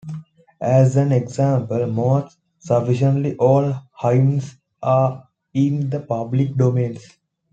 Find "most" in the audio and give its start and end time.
1.85-2.39